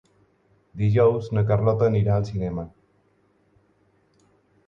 Dijous 0.83 1.27
na 1.37 1.43
Carlota 1.51 1.85
anirà 1.89 2.15
al 2.15 2.25
cinema. 2.29 2.65